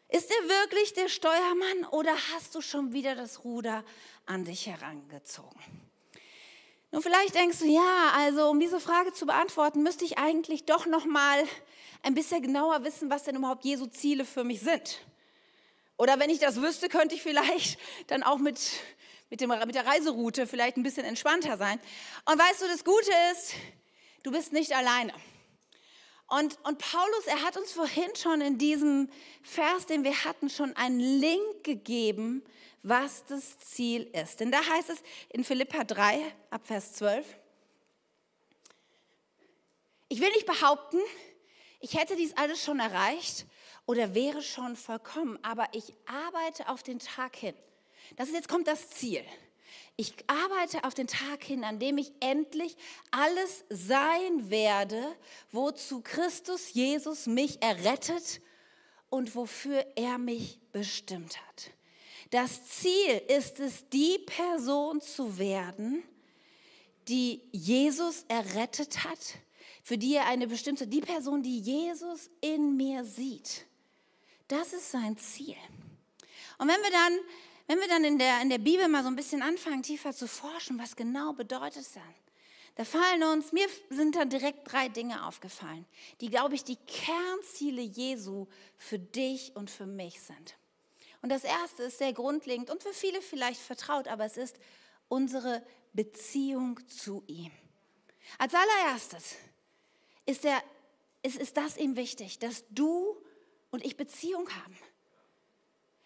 [0.09, 3.83] Ist er wirklich der Steuermann oder hast du schon wieder das Ruder
[4.25, 5.59] an dich herangezogen?
[6.91, 10.85] Nun, vielleicht denkst du, ja, also um diese Frage zu beantworten, müsste ich eigentlich doch
[10.85, 11.43] noch mal
[12.03, 15.01] ein bisschen genauer wissen, was denn überhaupt Jesu Ziele für mich sind.
[15.97, 18.59] Oder wenn ich das wüsste, könnte ich vielleicht dann auch mit,
[19.29, 21.79] mit, dem, mit der Reiseroute vielleicht ein bisschen entspannter sein.
[22.25, 23.55] Und weißt du, das Gute ist,
[24.23, 25.13] du bist nicht alleine.
[26.27, 29.09] Und, und Paulus, er hat uns vorhin schon in diesem
[29.43, 32.43] Vers, den wir hatten, schon einen Link gegeben,
[32.81, 34.39] was das Ziel ist.
[34.39, 37.25] Denn da heißt es in Philippa 3 ab Vers 12,
[40.07, 40.99] ich will nicht behaupten,
[41.79, 43.45] ich hätte dies alles schon erreicht
[43.85, 47.55] oder wäre schon vollkommen, aber ich arbeite auf den Tag hin.
[48.15, 49.23] Das ist, jetzt kommt das Ziel.
[49.97, 52.75] Ich arbeite auf den Tag hin, an dem ich endlich
[53.11, 55.15] alles sein werde,
[55.51, 58.41] wozu Christus Jesus mich errettet
[59.09, 61.71] und wofür er mich bestimmt hat.
[62.31, 66.03] Das Ziel ist es, die Person zu werden,
[67.07, 69.19] die Jesus errettet hat,
[69.81, 73.65] für die er eine bestimmte, die Person, die Jesus in mir sieht.
[74.47, 75.55] Das ist sein Ziel.
[76.57, 77.19] Und wenn wir dann,
[77.67, 80.27] wenn wir dann in der, in der Bibel mal so ein bisschen anfangen, tiefer zu
[80.27, 82.03] forschen, was genau bedeutet es dann?
[82.75, 85.85] Da fallen uns, mir sind dann direkt drei Dinge aufgefallen,
[86.19, 88.47] die, glaube ich, die Kernziele Jesu
[88.77, 90.55] für dich und für mich sind.
[91.21, 94.57] Und das erste ist sehr grundlegend und für viele vielleicht vertraut, aber es ist
[95.07, 97.51] unsere Beziehung zu ihm.
[98.37, 99.35] Als allererstes
[100.25, 100.61] ist, der,
[101.23, 103.15] ist, ist das ihm wichtig, dass du
[103.71, 104.77] und ich Beziehung haben.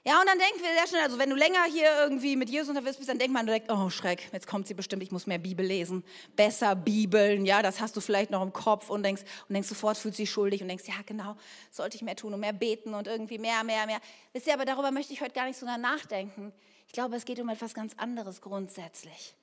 [0.05, 2.69] Ja, und dann denken wir sehr schnell, also wenn du länger hier irgendwie mit Jesus
[2.69, 5.39] unterwegs bist, dann denkt man direkt, oh Schreck, jetzt kommt sie bestimmt, ich muss mehr
[5.39, 6.05] Bibel lesen,
[6.37, 9.97] besser Bibeln, ja, das hast du vielleicht noch im Kopf und denkst, und denkst sofort,
[9.97, 11.35] fühlst dich schuldig und denkst, ja genau,
[11.69, 13.99] sollte ich mehr tun und mehr beten und irgendwie mehr, mehr, mehr.
[14.31, 16.53] Wisst ihr, aber darüber möchte ich heute gar nicht so nachdenken.
[16.87, 19.35] Ich glaube, es geht um etwas ganz anderes grundsätzlich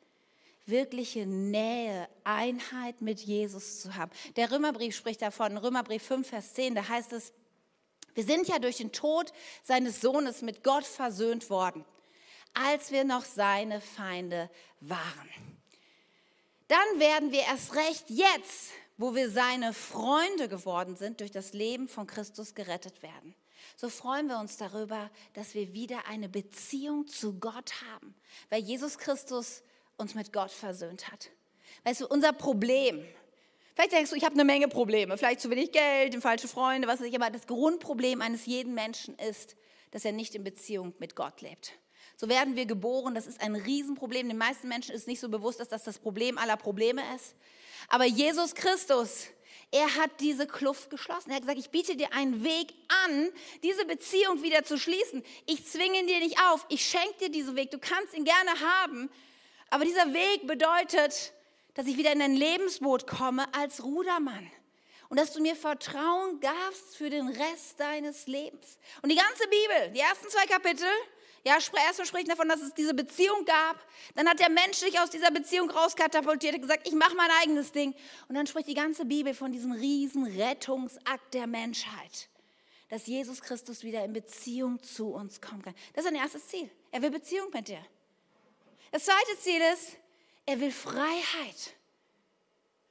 [0.66, 4.10] wirkliche Nähe, Einheit mit Jesus zu haben.
[4.34, 7.32] Der Römerbrief spricht davon, Römerbrief 5, Vers 10, da heißt es,
[8.16, 9.30] wir sind ja durch den Tod
[9.62, 11.84] seines Sohnes mit Gott versöhnt worden,
[12.54, 14.50] als wir noch seine Feinde
[14.80, 15.30] waren.
[16.66, 21.88] Dann werden wir erst recht jetzt, wo wir seine Freunde geworden sind, durch das Leben
[21.88, 23.34] von Christus gerettet werden.
[23.76, 28.14] So freuen wir uns darüber, dass wir wieder eine Beziehung zu Gott haben,
[28.48, 29.62] weil Jesus Christus
[29.98, 31.30] uns mit Gott versöhnt hat.
[31.84, 33.06] Weißt du, unser Problem,
[33.76, 37.00] Vielleicht denkst du, ich habe eine Menge Probleme, vielleicht zu wenig Geld, falsche Freunde, was
[37.00, 39.54] weiß ich, aber das Grundproblem eines jeden Menschen ist,
[39.90, 41.72] dass er nicht in Beziehung mit Gott lebt.
[42.16, 44.28] So werden wir geboren, das ist ein Riesenproblem.
[44.28, 47.34] Den meisten Menschen ist nicht so bewusst, dass das das Problem aller Probleme ist.
[47.90, 49.26] Aber Jesus Christus,
[49.70, 51.28] er hat diese Kluft geschlossen.
[51.28, 52.72] Er hat gesagt, ich biete dir einen Weg
[53.04, 53.28] an,
[53.62, 55.22] diese Beziehung wieder zu schließen.
[55.44, 58.58] Ich zwinge ihn dir nicht auf, ich schenke dir diesen Weg, du kannst ihn gerne
[58.58, 59.10] haben.
[59.68, 61.34] Aber dieser Weg bedeutet,
[61.76, 64.50] dass ich wieder in dein Lebensboot komme als Rudermann.
[65.08, 68.78] Und dass du mir Vertrauen gabst für den Rest deines Lebens.
[69.02, 70.88] Und die ganze Bibel, die ersten zwei Kapitel,
[71.44, 73.86] ja, erstmal spricht davon, dass es diese Beziehung gab.
[74.16, 77.70] Dann hat der Mensch sich aus dieser Beziehung rauskatapultiert und gesagt, ich mache mein eigenes
[77.70, 77.94] Ding.
[78.26, 82.28] Und dann spricht die ganze Bibel von diesem riesen Rettungsakt der Menschheit.
[82.88, 85.74] Dass Jesus Christus wieder in Beziehung zu uns kommen kann.
[85.94, 86.68] Das ist ein erstes Ziel.
[86.90, 87.84] Er will Beziehung mit dir.
[88.90, 89.98] Das zweite Ziel ist,
[90.46, 91.74] er will Freiheit.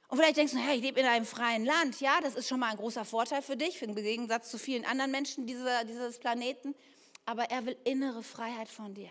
[0.08, 2.00] Und vielleicht denkst du, hey, ich lebe in einem freien Land.
[2.00, 5.10] Ja, das ist schon mal ein großer Vorteil für dich, im Gegensatz zu vielen anderen
[5.10, 6.74] Menschen dieser, dieses Planeten.
[7.24, 9.10] Aber er will innere Freiheit von dir.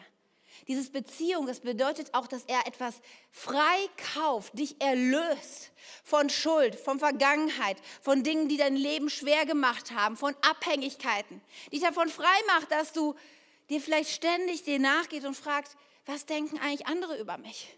[0.70, 5.72] Dieses Beziehung, das bedeutet auch, dass er etwas frei kauft, dich erlöst
[6.06, 11.42] von Schuld, von Vergangenheit, von Dingen, die dein Leben schwer gemacht haben, von Abhängigkeiten.
[11.74, 13.16] Dich davon frei macht, dass du
[13.70, 17.78] dir vielleicht ständig dir nachgeht und fragst, was denken eigentlich andere über mich?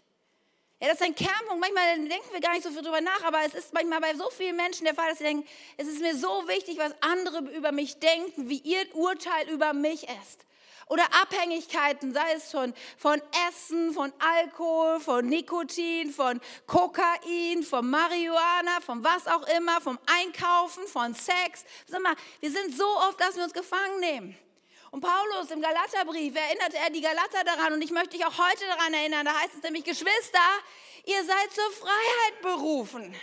[0.80, 1.60] Ja, das ist ein Kernpunkt.
[1.60, 4.30] Manchmal denken wir gar nicht so viel drüber nach, aber es ist manchmal bei so
[4.30, 7.72] vielen Menschen der Fall, dass sie denken, es ist mir so wichtig, was andere über
[7.72, 10.46] mich denken, wie ihr Urteil über mich ist.
[10.86, 18.80] Oder Abhängigkeiten, sei es schon von Essen, von Alkohol, von Nikotin, von Kokain, von Marihuana,
[18.80, 21.64] von was auch immer, vom Einkaufen, von Sex.
[21.86, 24.38] Sag mal, wir sind so oft, dass wir uns gefangen nehmen.
[24.90, 28.66] Und Paulus im Galaterbrief erinnerte er die Galater daran und ich möchte dich auch heute
[28.66, 29.26] daran erinnern.
[29.26, 30.38] Da heißt es nämlich, Geschwister,
[31.04, 33.14] ihr seid zur Freiheit berufen.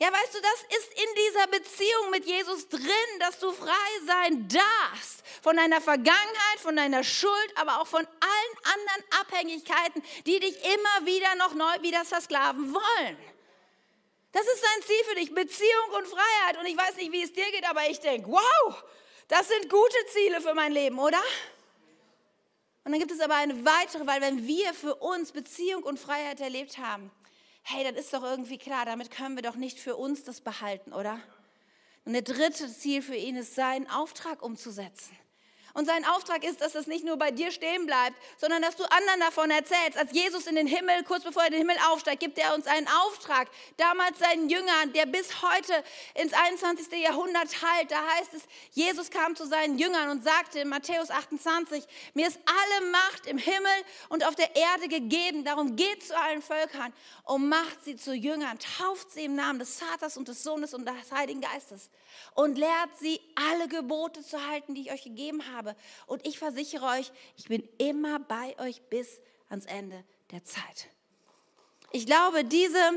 [0.00, 3.72] Ja, weißt du, das ist in dieser Beziehung mit Jesus drin, dass du frei
[4.04, 10.40] sein darfst von deiner Vergangenheit, von deiner Schuld, aber auch von allen anderen Abhängigkeiten, die
[10.40, 13.16] dich immer wieder noch neu wieder versklaven wollen.
[14.32, 16.58] Das ist sein Ziel für dich, Beziehung und Freiheit.
[16.58, 18.84] Und ich weiß nicht, wie es dir geht, aber ich denke, wow,
[19.28, 21.20] das sind gute Ziele für mein Leben, oder?
[22.84, 26.40] Und dann gibt es aber eine weitere, weil wenn wir für uns Beziehung und Freiheit
[26.40, 27.10] erlebt haben,
[27.62, 30.92] hey, dann ist doch irgendwie klar, damit können wir doch nicht für uns das behalten,
[30.92, 31.18] oder?
[32.04, 35.16] Und der dritte Ziel für ihn ist, seinen Auftrag umzusetzen.
[35.74, 38.84] Und sein Auftrag ist, dass das nicht nur bei dir stehen bleibt, sondern dass du
[38.84, 39.98] anderen davon erzählst.
[39.98, 42.68] Als Jesus in den Himmel, kurz bevor er in den Himmel aufsteigt, gibt er uns
[42.68, 43.48] einen Auftrag.
[43.76, 45.72] Damals seinen Jüngern, der bis heute
[46.14, 46.92] ins 21.
[47.02, 47.90] Jahrhundert heilt.
[47.90, 51.84] Da heißt es, Jesus kam zu seinen Jüngern und sagte in Matthäus 28,
[52.14, 55.42] mir ist alle Macht im Himmel und auf der Erde gegeben.
[55.42, 56.92] Darum geht zu allen Völkern
[57.24, 58.60] und macht sie zu Jüngern.
[58.78, 61.90] Tauft sie im Namen des Vaters und des Sohnes und des Heiligen Geistes
[62.34, 65.76] und lehrt sie alle Gebote zu halten, die ich euch gegeben habe.
[66.06, 70.88] Und ich versichere euch, ich bin immer bei euch bis ans Ende der Zeit.
[71.92, 72.92] Ich glaube, diese,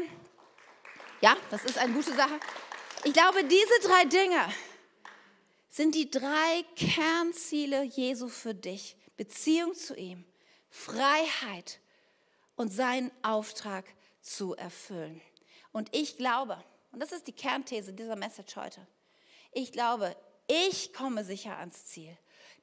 [1.22, 2.40] ja, das ist eine gute Sache.
[3.04, 4.54] Ich glaube, diese drei Dinge
[5.70, 8.98] sind die drei Kernziele Jesu für dich.
[9.18, 10.24] Beziehung zu ihm,
[10.70, 11.80] Freiheit
[12.56, 13.86] und seinen Auftrag
[14.22, 15.22] zu erfüllen.
[15.72, 18.88] Und ich glaube, und das ist die Kernthese dieser Message heute,
[19.58, 20.16] ich glaube,
[20.48, 22.16] ich komme sicher ans Ziel.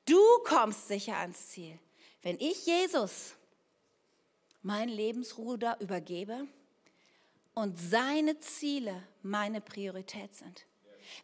[0.06, 1.78] Du kommst sicher ans Ziel.
[2.22, 3.34] Wenn ich Jesus
[4.62, 6.46] mein Lebensruder übergebe
[7.54, 10.66] und seine Ziele meine Priorität sind.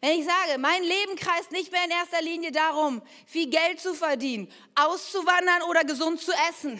[0.01, 3.95] Wenn ich sage, mein Leben kreist nicht mehr in erster Linie darum, viel Geld zu
[3.95, 6.79] verdienen, auszuwandern oder gesund zu essen,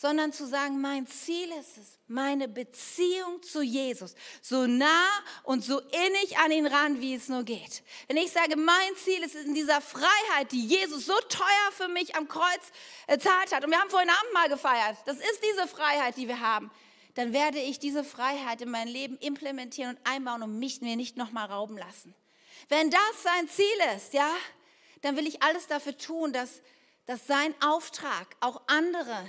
[0.00, 5.08] sondern zu sagen, mein Ziel ist es, meine Beziehung zu Jesus so nah
[5.42, 7.82] und so innig an ihn ran, wie es nur geht.
[8.06, 11.88] Wenn ich sage, mein Ziel ist es in dieser Freiheit, die Jesus so teuer für
[11.88, 12.70] mich am Kreuz
[13.08, 16.70] erzahlt hat, und wir haben vorhin Abendmahl gefeiert, das ist diese Freiheit, die wir haben,
[17.14, 21.16] dann werde ich diese Freiheit in mein Leben implementieren und einbauen und mich mir nicht
[21.16, 22.14] nochmal rauben lassen.
[22.68, 24.30] Wenn das sein Ziel ist, ja,
[25.00, 26.62] dann will ich alles dafür tun, dass,
[27.06, 29.28] dass sein Auftrag auch andere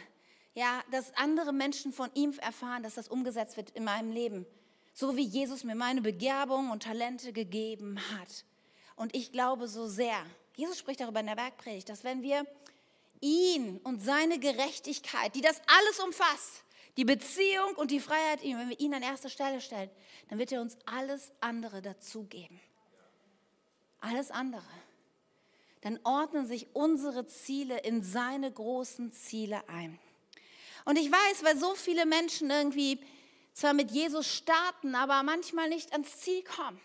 [0.56, 4.46] ja, dass andere Menschen von ihm erfahren, dass das umgesetzt wird in meinem Leben.
[4.94, 8.46] So wie Jesus mir meine Begabung und Talente gegeben hat.
[8.96, 12.46] Und ich glaube so sehr, Jesus spricht darüber in der Bergpredigt, dass wenn wir
[13.22, 16.64] ihn und seine Gerechtigkeit, die das alles umfasst,
[16.98, 19.90] die Beziehung und die Freiheit wenn wir ihn an erste Stelle stellen,
[20.28, 22.60] dann wird er uns alles andere dazugeben.
[24.02, 24.68] Alles andere.
[25.82, 29.98] Dann ordnen sich unsere Ziele in seine großen Ziele ein.
[30.86, 33.00] Und ich weiß, weil so viele Menschen irgendwie
[33.54, 36.80] zwar mit Jesus starten, aber manchmal nicht ans Ziel kommen,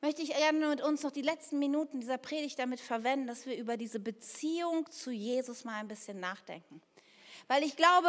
[0.00, 3.56] möchte ich gerne mit uns noch die letzten Minuten dieser Predigt damit verwenden, dass wir
[3.56, 6.80] über diese Beziehung zu Jesus mal ein bisschen nachdenken.
[7.48, 8.08] Weil ich glaube,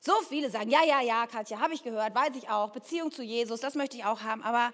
[0.00, 3.22] so viele sagen, ja, ja, ja, Katja, habe ich gehört, weiß ich auch, Beziehung zu
[3.22, 4.72] Jesus, das möchte ich auch haben, aber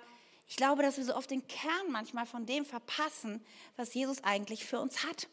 [0.48, 3.44] ich glaube, dass wir so oft den Kern manchmal von dem verpassen,
[3.76, 5.28] was Jesus eigentlich für uns hat.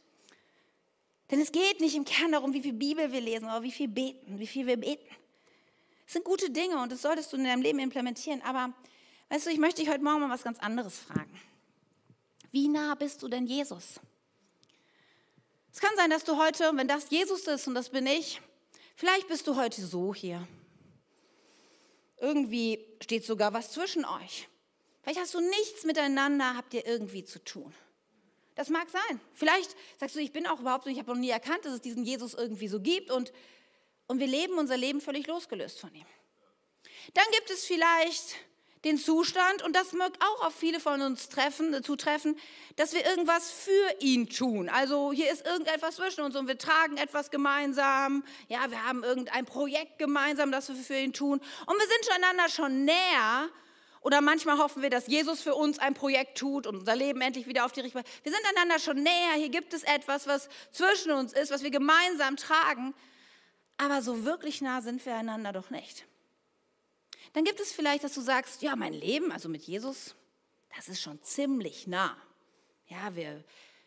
[1.34, 3.88] Denn es geht nicht im Kern darum, wie viel Bibel wir lesen oder wie viel
[3.88, 5.04] beten, wie viel wir beten.
[6.06, 8.39] Es sind gute Dinge und das solltest du in deinem Leben implementieren.
[8.43, 8.72] Aber
[9.30, 11.41] weißt du, ich möchte dich heute Morgen mal was ganz anderes fragen.
[12.52, 14.00] Wie nah bist du denn Jesus?
[15.72, 18.39] Es kann sein, dass du heute, wenn das Jesus ist und das bin ich,
[18.96, 20.48] vielleicht bist du heute so hier.
[22.17, 24.48] Irgendwie steht sogar was zwischen euch.
[25.02, 27.74] Vielleicht hast du nichts miteinander, habt ihr irgendwie zu tun.
[28.56, 29.20] Das mag sein.
[29.34, 31.82] Vielleicht sagst du, ich bin auch überhaupt nicht, ich habe noch nie erkannt, dass es
[31.82, 33.34] diesen Jesus irgendwie so gibt und,
[34.08, 36.06] und wir leben unser Leben völlig losgelöst von ihm.
[37.13, 38.36] Dann gibt es vielleicht
[38.84, 42.38] den Zustand, und das mag auch auf viele von uns treffen, zutreffen,
[42.76, 44.68] dass wir irgendwas für ihn tun.
[44.68, 48.26] Also hier ist irgendetwas zwischen uns und wir tragen etwas gemeinsam.
[48.50, 51.39] Ja, wir haben irgendein Projekt gemeinsam, das wir für ihn tun.
[51.66, 53.50] Und wir sind einander schon näher
[54.04, 57.48] oder manchmal hoffen wir, dass Jesus für uns ein Projekt tut und unser Leben endlich
[57.48, 58.04] wieder auf die Richtung.
[58.22, 59.34] Wir sind einander schon näher.
[59.38, 62.94] Hier gibt es etwas, was zwischen uns ist, was wir gemeinsam tragen.
[63.78, 66.06] Aber so wirklich nah sind wir einander doch nicht.
[67.32, 70.16] Dann gibt es vielleicht, dass du sagst, ja, mein Leben, also mit Jesus,
[70.76, 72.16] das ist schon ziemlich nah.
[72.88, 73.42] Ja, wir,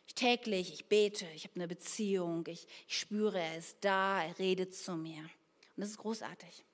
[0.07, 4.39] ich täglich, ich bete, ich habe eine Beziehung, ich, ich spüre, er ist da, er
[4.39, 5.21] redet zu mir.
[5.21, 6.65] Und das ist großartig.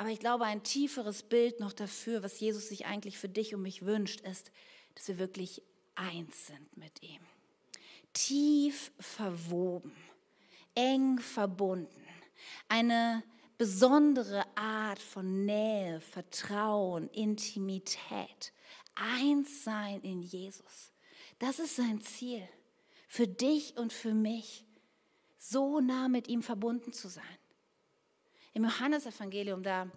[0.00, 3.60] Aber ich glaube, ein tieferes Bild noch dafür, was Jesus sich eigentlich für dich und
[3.60, 4.50] mich wünscht, ist,
[4.94, 5.62] dass wir wirklich
[5.94, 7.20] eins sind mit ihm.
[8.14, 9.92] Tief verwoben,
[10.74, 12.02] eng verbunden.
[12.66, 13.22] Eine
[13.58, 18.54] besondere Art von Nähe, Vertrauen, Intimität.
[18.94, 20.94] Eins sein in Jesus.
[21.38, 22.48] Das ist sein Ziel.
[23.06, 24.64] Für dich und für mich.
[25.36, 27.39] So nah mit ihm verbunden zu sein.
[28.52, 29.88] Im Johannesevangelium, da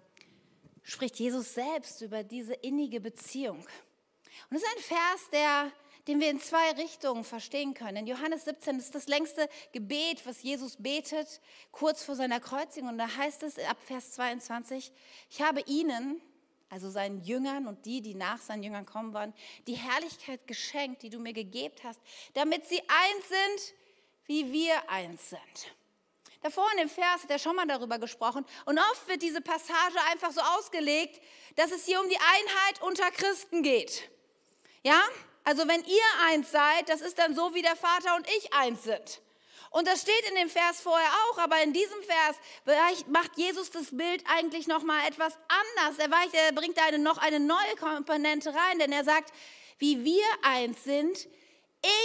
[0.82, 3.58] spricht Jesus selbst über diese innige Beziehung.
[4.50, 5.72] Und es ist ein Vers, der,
[6.06, 7.96] den wir in zwei Richtungen verstehen können.
[7.96, 11.40] In Johannes 17 ist das längste Gebet, was Jesus betet,
[11.72, 12.90] kurz vor seiner Kreuzigung.
[12.90, 14.92] Und da heißt es ab Vers 22,
[15.30, 16.20] ich habe ihnen,
[16.68, 19.32] also seinen Jüngern und die, die nach seinen Jüngern kommen wollen,
[19.66, 22.00] die Herrlichkeit geschenkt, die du mir gegeben hast,
[22.34, 23.74] damit sie eins sind,
[24.26, 25.74] wie wir eins sind.
[26.44, 28.44] Davor in dem Vers hat er schon mal darüber gesprochen.
[28.66, 31.22] Und oft wird diese Passage einfach so ausgelegt,
[31.56, 34.10] dass es hier um die Einheit unter Christen geht.
[34.82, 35.00] Ja?
[35.44, 38.82] Also wenn ihr eins seid, das ist dann so, wie der Vater und ich eins
[38.82, 39.22] sind.
[39.70, 42.36] Und das steht in dem Vers vorher auch, aber in diesem Vers
[43.06, 45.98] macht Jesus das Bild eigentlich noch mal etwas anders.
[45.98, 49.32] Er, weicht, er bringt eine, noch eine neue Komponente rein, denn er sagt,
[49.78, 51.26] wie wir eins sind,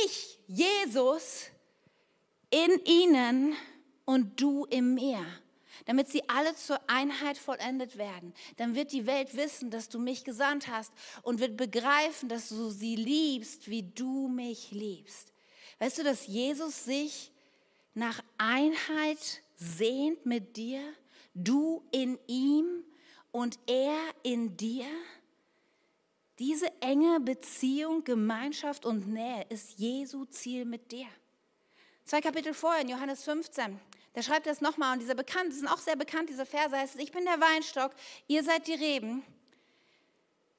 [0.05, 1.47] ich, Jesus,
[2.49, 3.57] in ihnen
[4.09, 5.23] und du im Meer,
[5.85, 8.33] damit sie alle zur Einheit vollendet werden.
[8.57, 10.91] Dann wird die Welt wissen, dass du mich gesandt hast
[11.21, 15.31] und wird begreifen, dass du sie liebst, wie du mich liebst.
[15.77, 17.31] Weißt du, dass Jesus sich
[17.93, 20.81] nach Einheit sehnt mit dir,
[21.35, 22.83] du in ihm
[23.31, 24.87] und er in dir?
[26.39, 31.05] Diese enge Beziehung, Gemeinschaft und Nähe ist Jesu Ziel mit dir.
[32.05, 33.79] Zwei Kapitel vorher, in Johannes 15,
[34.19, 36.95] da schreibt er es nochmal und diese bekannt, sind auch sehr bekannt, diese Verse heißt
[36.95, 37.93] es, ich bin der Weinstock,
[38.27, 39.23] ihr seid die Reben.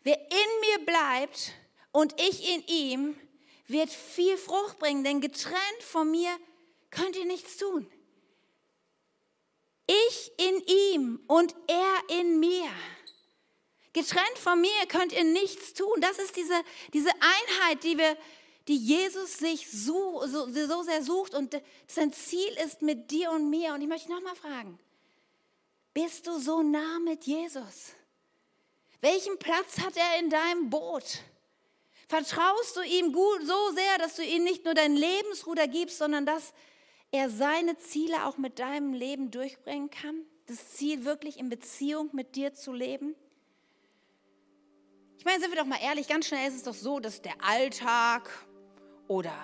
[0.02, 1.52] Wer in mir bleibt
[1.92, 3.20] und ich in ihm,
[3.66, 6.30] wird viel Frucht bringen, denn getrennt von mir
[6.90, 7.86] könnt ihr nichts tun.
[9.86, 10.62] Ich in
[10.94, 12.70] ihm und er in mir.
[13.92, 16.00] Getrennt von mir könnt ihr nichts tun.
[16.00, 16.58] Das ist diese,
[16.94, 18.16] diese Einheit, die, wir,
[18.68, 23.50] die Jesus sich so, so, so sehr sucht und sein Ziel ist mit dir und
[23.50, 23.74] mir.
[23.74, 24.78] Und ich möchte noch mal fragen,
[25.94, 27.92] bist du so nah mit Jesus?
[29.00, 31.20] Welchen Platz hat er in deinem Boot?
[32.08, 36.26] Vertraust du ihm gut so sehr, dass du ihm nicht nur dein Lebensruder gibst, sondern
[36.26, 36.52] dass
[37.12, 40.24] er seine Ziele auch mit deinem Leben durchbringen kann?
[40.46, 43.14] Das Ziel wirklich in Beziehung mit dir zu leben?
[45.18, 47.44] Ich meine, sind wir doch mal ehrlich, ganz schnell ist es doch so, dass der
[47.44, 48.30] Alltag
[49.10, 49.34] oder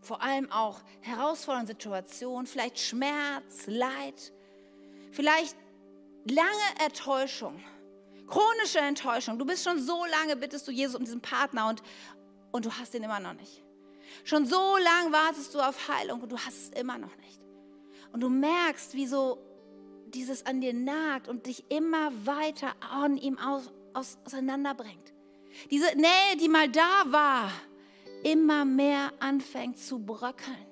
[0.00, 4.32] vor allem auch herausfordernde Situationen, vielleicht Schmerz, Leid,
[5.10, 5.54] vielleicht
[6.24, 6.48] lange
[6.82, 7.62] Enttäuschung,
[8.26, 9.38] chronische Enttäuschung.
[9.38, 11.82] Du bist schon so lange, bittest du Jesus um diesen Partner und,
[12.52, 13.62] und du hast ihn immer noch nicht.
[14.24, 17.38] Schon so lange wartest du auf Heilung und du hast es immer noch nicht.
[18.12, 19.38] Und du merkst, wie so
[20.06, 25.12] dieses an dir nagt und dich immer weiter an ihm aus, aus, auseinanderbringt.
[25.70, 27.52] Diese Nähe, die mal da war,
[28.24, 30.66] immer mehr anfängt zu bröckeln.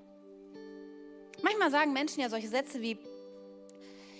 [1.42, 2.98] Manchmal sagen Menschen ja solche Sätze wie,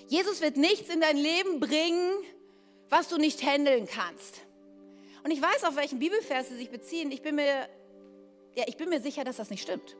[0.08, 2.12] Jesus wird nichts in dein Leben bringen,
[2.88, 4.40] was du nicht handeln kannst.
[5.22, 7.12] Und ich weiß, auf welchen Bibelvers sie sich beziehen.
[7.12, 7.68] Ich bin mir
[8.54, 9.96] ja, ich bin mir sicher, dass das nicht stimmt.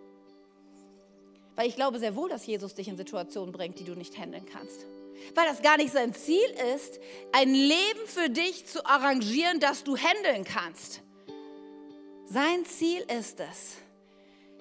[1.54, 4.46] Weil ich glaube sehr wohl, dass Jesus dich in Situationen bringt, die du nicht handeln
[4.46, 4.86] kannst.
[5.34, 6.98] Weil das gar nicht sein Ziel ist,
[7.32, 11.02] ein Leben für dich zu arrangieren, das du handeln kannst.
[12.32, 13.78] Sein Ziel ist es,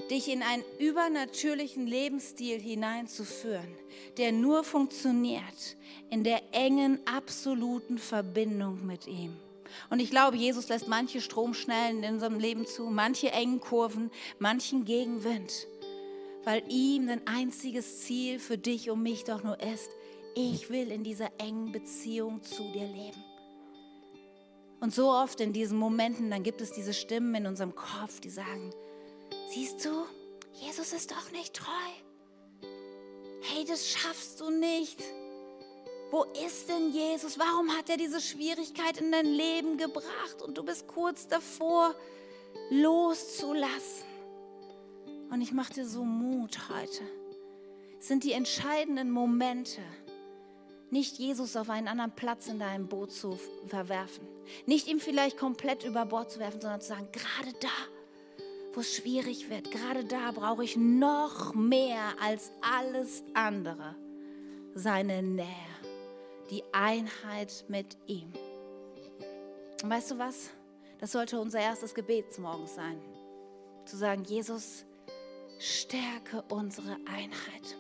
[0.10, 3.78] dich in einen übernatürlichen Lebensstil hineinzuführen,
[4.18, 5.78] der nur funktioniert
[6.10, 9.38] in der engen, absoluten Verbindung mit ihm.
[9.92, 14.84] Und ich glaube, Jesus lässt manche Stromschnellen in unserem Leben zu, manche engen Kurven, manchen
[14.84, 15.68] Gegenwind,
[16.46, 19.92] weil ihm ein einziges Ziel für dich und mich doch nur ist,
[20.34, 23.29] ich will in dieser engen Beziehung zu dir leben.
[24.80, 28.30] Und so oft in diesen Momenten, dann gibt es diese Stimmen in unserem Kopf, die
[28.30, 28.74] sagen,
[29.50, 30.06] siehst du,
[30.54, 31.92] Jesus ist doch nicht treu.
[33.42, 35.04] Hey, das schaffst du nicht.
[36.12, 37.38] Wo ist denn Jesus?
[37.38, 41.94] Warum hat er diese Schwierigkeit in dein Leben gebracht und du bist kurz davor,
[42.70, 44.08] loszulassen?
[45.30, 47.04] Und ich mache dir so Mut heute.
[48.00, 49.82] Es sind die entscheidenden Momente,
[50.92, 54.28] nicht Jesus auf einen anderen Platz in deinem Boot zu verwerfen,
[54.66, 57.68] nicht ihm vielleicht komplett über Bord zu werfen, sondern zu sagen, gerade da,
[58.74, 63.96] wo es schwierig wird, gerade da brauche ich noch mehr als alles andere
[64.76, 65.46] seine Nähe
[66.50, 68.32] die Einheit mit ihm.
[69.84, 70.50] Und weißt du was?
[71.00, 73.00] Das sollte unser erstes Gebet morgens sein.
[73.86, 74.86] Zu sagen, Jesus,
[75.60, 77.78] stärke unsere Einheit.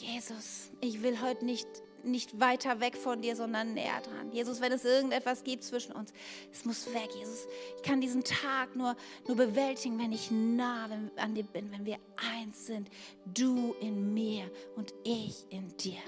[0.00, 1.68] Jesus, ich will heute nicht,
[2.02, 4.32] nicht weiter weg von dir, sondern näher dran.
[4.32, 6.12] Jesus, wenn es irgendetwas gibt zwischen uns,
[6.52, 7.10] es muss weg.
[7.14, 11.84] Jesus, ich kann diesen Tag nur, nur bewältigen, wenn ich nah an dir bin, wenn
[11.84, 12.88] wir eins sind.
[13.26, 16.00] Du in mir und ich in dir.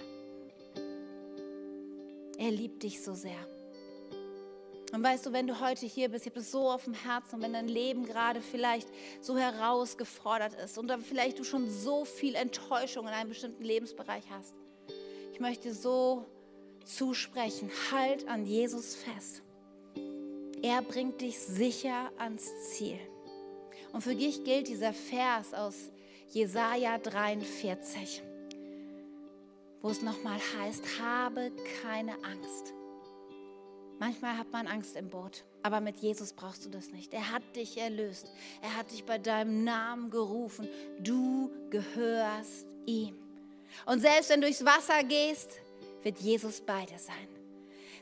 [2.38, 3.51] Er liebt dich so sehr.
[4.92, 7.36] Und weißt du, wenn du heute hier bist, ich habe es so auf dem Herzen,
[7.36, 8.86] und wenn dein Leben gerade vielleicht
[9.22, 14.24] so herausgefordert ist und dann vielleicht du schon so viel Enttäuschung in einem bestimmten Lebensbereich
[14.30, 14.54] hast,
[15.32, 16.26] ich möchte so
[16.84, 19.42] zusprechen, halt an Jesus fest.
[20.60, 22.98] Er bringt dich sicher ans Ziel.
[23.92, 25.90] Und für dich gilt dieser Vers aus
[26.28, 28.22] Jesaja 43,
[29.80, 31.50] wo es nochmal heißt: Habe
[31.82, 32.74] keine Angst.
[34.02, 37.14] Manchmal hat man Angst im Boot, aber mit Jesus brauchst du das nicht.
[37.14, 38.26] Er hat dich erlöst.
[38.60, 40.68] Er hat dich bei deinem Namen gerufen.
[40.98, 43.14] Du gehörst ihm.
[43.86, 45.52] Und selbst wenn du durchs Wasser gehst,
[46.02, 47.28] wird Jesus bei dir sein.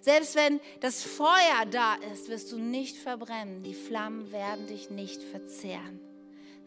[0.00, 3.62] Selbst wenn das Feuer da ist, wirst du nicht verbrennen.
[3.62, 6.00] Die Flammen werden dich nicht verzehren.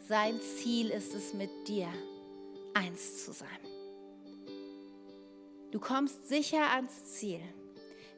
[0.08, 1.88] Sein Ziel ist es, mit dir
[2.76, 3.50] eins zu sein.
[5.72, 7.42] Du kommst sicher ans Ziel,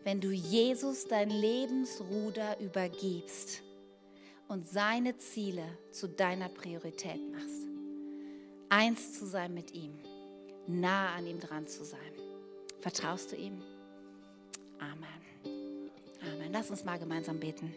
[0.05, 3.63] wenn du Jesus dein Lebensruder übergibst
[4.47, 7.65] und seine Ziele zu deiner Priorität machst.
[8.69, 9.97] Eins zu sein mit ihm,
[10.67, 11.99] nah an ihm dran zu sein.
[12.81, 13.59] Vertraust du ihm?
[14.77, 16.13] Amen.
[16.21, 16.51] Amen.
[16.51, 17.73] Lass uns mal gemeinsam beten.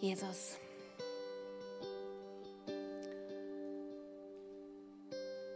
[0.00, 0.56] Jesus.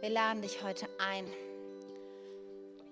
[0.07, 1.25] Wir laden dich heute ein,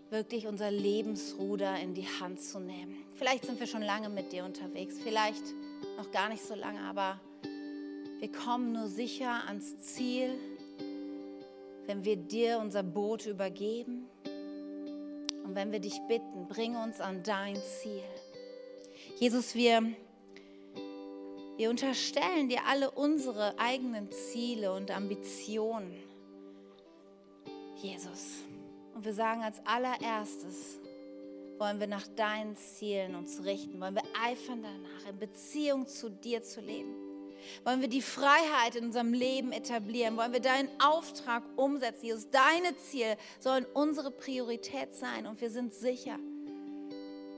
[0.09, 3.05] wirklich unser Lebensruder in die Hand zu nehmen.
[3.13, 5.41] Vielleicht sind wir schon lange mit dir unterwegs, vielleicht
[5.95, 7.21] noch gar nicht so lange, aber
[8.19, 10.37] wir kommen nur sicher ans Ziel,
[11.85, 14.09] wenn wir dir unser Boot übergeben
[15.45, 18.03] und wenn wir dich bitten, bring uns an dein Ziel.
[19.21, 19.83] Jesus, wir,
[21.55, 26.04] wir unterstellen dir alle unsere eigenen Ziele und Ambitionen.
[27.75, 28.43] Jesus.
[28.93, 30.79] Und wir sagen als allererstes,
[31.57, 36.43] wollen wir nach deinen Zielen uns richten, wollen wir eifern danach, in Beziehung zu dir
[36.43, 36.93] zu leben.
[37.63, 40.17] Wollen wir die Freiheit in unserem Leben etablieren?
[40.17, 42.05] Wollen wir deinen Auftrag umsetzen?
[42.05, 46.17] Jesus, deine Ziele sollen unsere Priorität sein und wir sind sicher,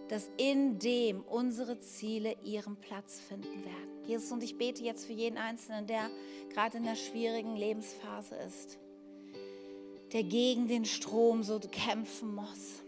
[0.08, 4.08] dass in dem unsere Ziele ihren Platz finden werden.
[4.08, 6.10] Jesus, und ich bete jetzt für jeden Einzelnen, der
[6.54, 8.78] gerade in einer schwierigen Lebensphase ist,
[10.14, 12.84] der gegen den Strom so kämpfen muss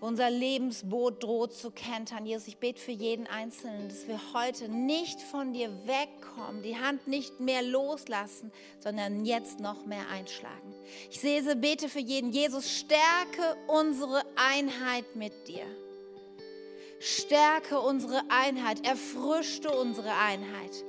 [0.00, 2.26] unser Lebensboot droht zu kentern.
[2.26, 7.06] Jesus, ich bete für jeden Einzelnen, dass wir heute nicht von dir wegkommen, die Hand
[7.06, 10.74] nicht mehr loslassen, sondern jetzt noch mehr einschlagen.
[11.10, 12.32] Ich sehe, bete für jeden.
[12.32, 15.66] Jesus, stärke unsere Einheit mit dir.
[16.98, 20.84] Stärke unsere Einheit, erfrischte unsere Einheit,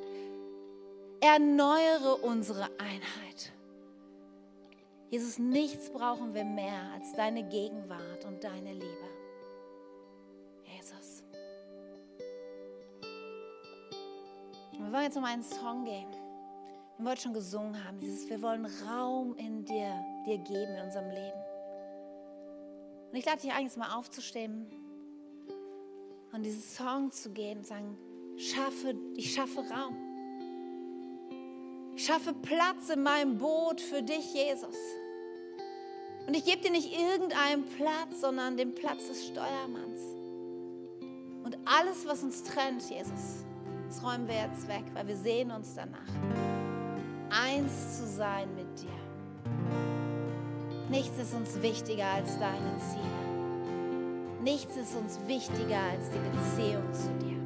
[1.22, 3.54] erneuere unsere Einheit.
[5.12, 9.10] Jesus, nichts brauchen wir mehr als deine Gegenwart und deine Liebe.
[10.64, 11.22] Jesus.
[14.72, 16.08] Wir wollen jetzt um einen Song gehen.
[16.98, 18.00] Wir heute schon gesungen haben.
[18.00, 19.94] Dieses, wir wollen Raum in dir,
[20.26, 21.40] dir geben in unserem Leben.
[23.12, 24.72] Und ich lade dich eigentlich mal aufzustehen
[26.32, 27.98] und diesen Song zu gehen und sagen,
[28.38, 29.98] schaffe, ich schaffe Raum.
[31.98, 34.78] Ich schaffe Platz in meinem Boot für dich, Jesus.
[36.28, 40.00] Und ich gebe dir nicht irgendeinen Platz, sondern den Platz des Steuermanns.
[41.44, 43.44] Und alles, was uns trennt, Jesus,
[43.88, 46.00] das räumen wir jetzt weg, weil wir sehen uns danach.
[47.30, 48.90] Eins zu sein mit dir.
[50.90, 54.42] Nichts ist uns wichtiger als deine Ziele.
[54.44, 57.41] Nichts ist uns wichtiger als die Beziehung zu dir.